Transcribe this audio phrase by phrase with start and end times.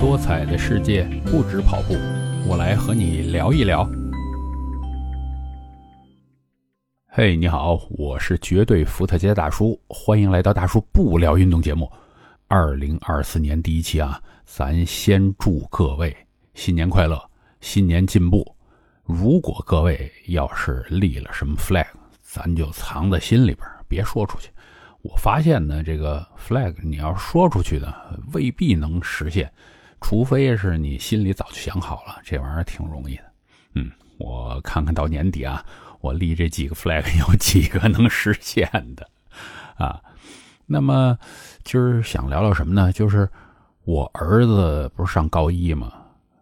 [0.00, 1.92] 多彩的世界不止跑步，
[2.48, 3.86] 我来和你聊一聊。
[7.06, 11.92] 嘿，你好，我是绝对伏特加大叔，欢迎来到大叔不聊运动节目。
[12.48, 16.16] 二零二四年第一期啊，咱先祝各位
[16.54, 17.22] 新年快乐，
[17.60, 18.56] 新年进步。
[19.04, 21.84] 如果各位要是立了什么 flag，
[22.22, 24.48] 咱就藏在心里边，别说出去。
[25.02, 27.92] 我发现呢，这个 flag 你要说出去呢，
[28.32, 29.52] 未必能实现。
[30.00, 33.22] 除非是你心里早就想好了，这玩意儿挺容易的。
[33.74, 35.64] 嗯，我看看到年底啊，
[36.00, 39.06] 我立这几个 flag 有几个能实现的
[39.76, 40.00] 啊？
[40.66, 41.16] 那么
[41.64, 42.90] 今儿想聊聊什么呢？
[42.92, 43.28] 就是
[43.84, 45.92] 我儿子不是上高一吗？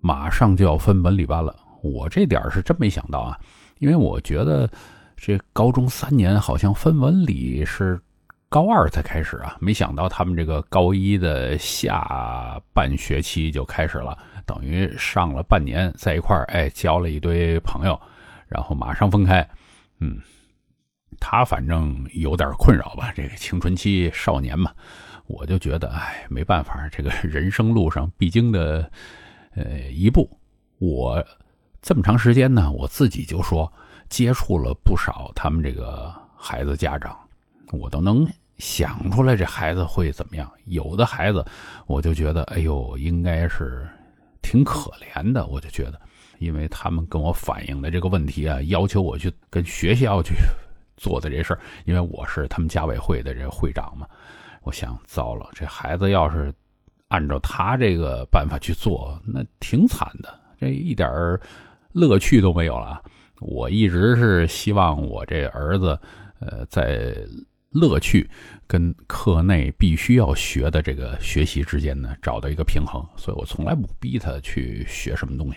[0.00, 1.54] 马上就要分文理班了。
[1.82, 3.38] 我这点是真没想到啊，
[3.78, 4.68] 因为我觉得
[5.16, 8.00] 这高中三年好像分文理是。
[8.52, 17.98] 高二才开始啊，没想到他们这个高一的下半学期就开始了，等于上了半年在一块儿，哎，交了一堆朋友，
[18.48, 19.48] 然后马上分开。
[20.00, 20.18] 嗯，
[21.18, 24.70] 他反正有点困扰吧，这个青春期少年嘛，
[25.28, 28.90] 我就觉得，哎，没办法，这个人生路上必经的
[29.54, 30.28] 呃一步。
[30.78, 31.24] 我
[31.80, 33.72] 这么长时间呢，我自己就说
[34.10, 37.18] 接触了不少他们这个孩子家长，
[37.70, 38.28] 我都能。
[38.58, 40.50] 想出来这孩子会怎么样？
[40.66, 41.44] 有的孩子，
[41.86, 43.88] 我就觉得，哎呦，应该是
[44.40, 45.44] 挺可怜的。
[45.46, 46.00] 我就觉得，
[46.38, 50.34] 因为他们跟我反映的这个问题啊，要求我去跟学校去
[50.96, 54.06] 做的这事儿，因为我是他们家委会的这会长嘛。
[54.62, 56.54] 我想，糟了，这孩子要是
[57.08, 61.40] 按照他这个办法去做，那挺惨的，这一点儿
[61.92, 63.02] 乐趣都没有了。
[63.40, 65.98] 我一直是希望我这儿子，
[66.38, 67.12] 呃，在。
[67.72, 68.28] 乐趣
[68.66, 75.56] 跟课内必须要学的这个学习之间呢，找到一个平衡，所以我从来不逼他去学什么东西。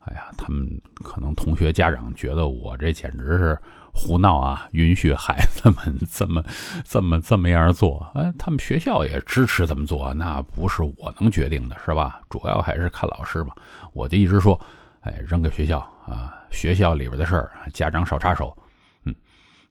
[0.00, 3.58] 哎呀，他们可能同学家长觉得我这简直是
[3.92, 6.44] 胡闹啊，允许孩子们这么、
[6.86, 8.08] 这么、这么样做。
[8.14, 12.20] 哎，他们学校也支持这么做，那不是我能决定的，是吧？
[12.30, 13.52] 主要还是看老师吧。
[13.94, 14.60] 我就一直说，
[15.00, 18.56] 哎，扔给学校啊，学校里边的事儿，家长少插手。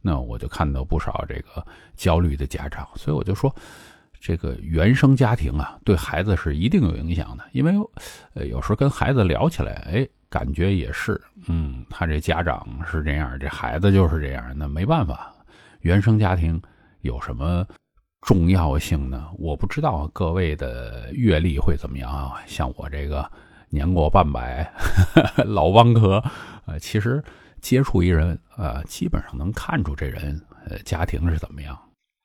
[0.07, 3.51] 那我就看到不少这个焦虑的家长，所以我就说，
[4.19, 7.43] 这个原生家庭啊，对孩子是一定有影响的。
[7.53, 7.73] 因为，
[8.35, 15.33] 呃，有时候跟孩子聊起来，哎，感觉也是，嗯，他这家长是这样，这孩子就是这样，那没办法。
[15.81, 16.61] 原生家庭
[17.01, 17.65] 有什么
[18.21, 19.25] 重要性呢？
[19.39, 22.43] 我不知道各位的阅历会怎么样啊？
[22.45, 23.27] 像我这个
[23.69, 24.71] 年过半百，
[25.43, 26.23] 老汪科，
[26.67, 27.23] 呃，其实。
[27.65, 31.75] 接触一人，呃，基本上能看出这人，呃，家庭是怎么样。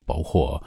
[0.04, 0.62] 包括，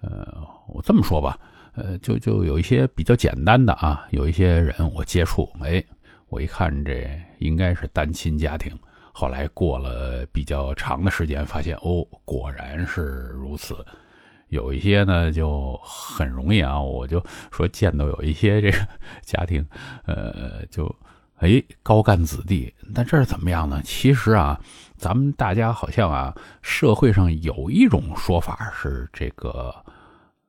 [0.00, 1.38] 呃，我这么说吧，
[1.74, 5.84] 呃，就就有一些比较简单的啊，有一些人我接触，哎，
[6.30, 7.06] 我一看这
[7.40, 8.72] 应该是单亲家庭。
[9.12, 13.84] 后来过了比较长的时间，发现哦，果然是如此。
[14.48, 18.78] 有一些呢，就很容易啊，我就说见到有一些这个
[19.20, 19.68] 家庭，
[20.06, 20.90] 呃，就。
[21.38, 23.82] 哎，高干子弟，那这是怎么样呢？
[23.84, 24.58] 其实啊，
[24.96, 29.74] 咱们大家好像啊，社会上有一种说法是这个，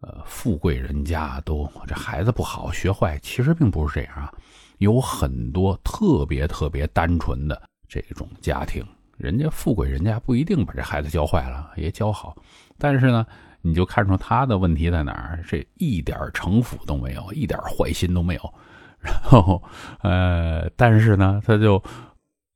[0.02, 3.18] 呃，富贵人家都这孩子不好，学坏。
[3.20, 4.32] 其实并不是这样啊，
[4.78, 7.60] 有很多特别特别单纯的
[7.90, 8.86] 这种家庭，
[9.18, 12.38] 人家富贵人家不一定把这孩子教坏了，也教好。
[12.78, 13.26] 但是呢，
[13.62, 18.54] 你就看出他的问题在哪儿，这一点城府都没有，一点坏心都没有。
[19.06, 19.62] 然后，
[20.02, 21.82] 呃，但是呢，他就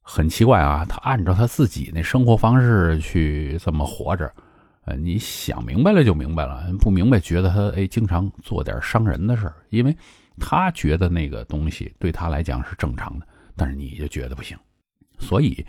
[0.02, 4.32] 很奇怪啊，他按照他自己那生活方式去这么活着，
[4.86, 9.96] 呃，你想明白了就明白了，不明白觉得他哎，经常做点伤人的事儿，因为
[10.40, 14.58] 他觉得那个东西对他来讲是正常的，但是你就觉得不行，
[15.20, 15.64] 所以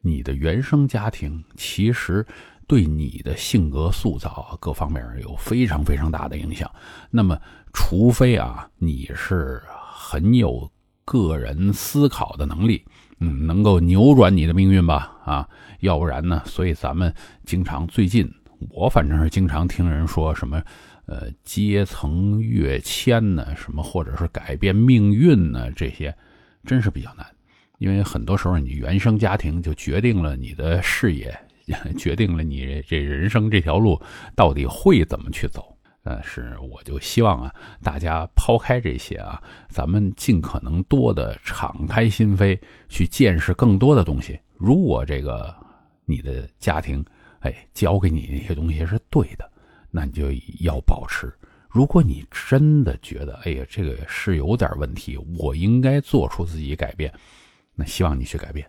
[0.00, 2.24] 你的原生家庭其实
[2.66, 6.70] 对你的性格塑造啊各方面有非常非常大的影响。
[7.10, 7.38] 那么，
[7.74, 9.62] 除非啊，你是。
[10.08, 10.70] 很有
[11.04, 12.84] 个人思考的能力，
[13.18, 15.18] 嗯，能够扭转你的命运吧？
[15.24, 15.48] 啊，
[15.80, 16.40] 要不然呢？
[16.46, 17.12] 所以咱们
[17.44, 18.32] 经常最近，
[18.70, 20.62] 我反正是经常听人说什么，
[21.06, 25.72] 呃，阶层跃迁呢，什么或者是改变命运呢？
[25.72, 26.16] 这些
[26.64, 27.26] 真是比较难，
[27.78, 31.36] 因为很多时候你原生家庭就决定了你的视野，
[31.98, 34.00] 决定了你这人生这条路
[34.36, 35.75] 到底会怎么去走。
[36.08, 42.56] 但是，我就希望啊，大家抛开这些啊，咱们尽可能多的敞开心扉，
[42.88, 44.38] 去见识更多的东西。
[44.56, 45.52] 如果这个
[46.04, 47.04] 你的家庭，
[47.40, 49.50] 哎，教给你那些东西是对的，
[49.90, 50.30] 那你就
[50.60, 51.26] 要保持；
[51.68, 57.12] 如果你真的觉得，哎呀，这个是有点问题，我应该做出自己改变，
[57.74, 58.64] 那希望你去改变，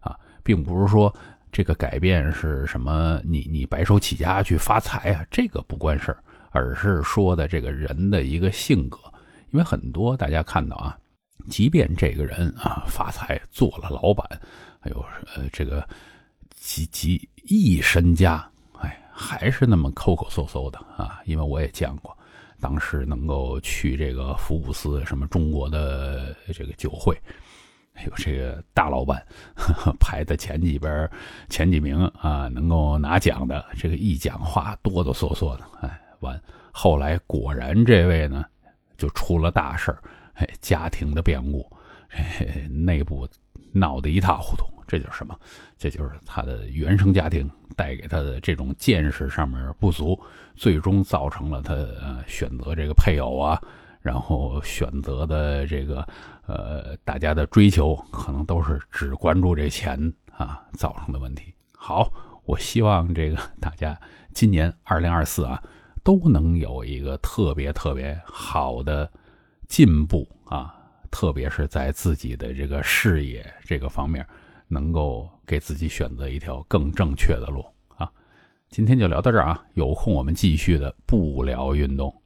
[0.00, 1.14] 啊，并不是说
[1.52, 6.18] 这个改变是什么，你你白手起家去发财啊，这个不关事儿，
[6.50, 8.98] 而是说的这个人的一个性格，
[9.50, 10.98] 因为很多大家看到啊，
[11.48, 14.26] 即便这个人啊发财做了老板，
[14.80, 15.04] 还有
[15.34, 15.86] 呃这个
[16.54, 18.46] 几几亿身家。
[18.78, 21.20] 哎还是那么抠抠搜搜的啊！
[21.26, 22.16] 因为我也见过，
[22.58, 27.14] 当时能够去这个福布斯什么中国的这个酒会，
[28.06, 29.22] 有这个大老板
[30.00, 31.10] 排在前几边
[31.50, 35.64] 前几名啊，能够拿奖的，这个一讲话哆哆嗦嗦的，
[36.72, 38.44] 后来果然这位呢
[38.96, 40.02] 就出了大事儿
[40.34, 41.70] 哎，家庭的变故，
[42.70, 43.28] 内部
[43.72, 44.64] 闹得一塌糊涂。
[44.86, 45.38] 这就是什么？
[45.78, 50.20] 这就是他的原生家庭带给他的这种见识上面不足，
[50.56, 53.60] 最终造成了他呃选择这个配偶啊，
[54.00, 56.04] 然后选择的这个
[56.44, 61.54] 呃大家的追求可能都是只关注这钱啊造成的问题。
[61.76, 62.12] 好，
[62.44, 63.96] 我希望这个大家
[64.34, 65.62] 今年二零二四啊
[66.10, 69.08] 都能有一个特别特别好的
[69.68, 70.74] 进步啊，
[71.08, 74.26] 特别是在自己的这个事业这个方面。
[74.72, 77.64] 能够给自己选择一条更正确的路
[77.96, 78.08] 啊！
[78.68, 82.19] 今天就聊到这儿啊，有空我们继续的不聊运动。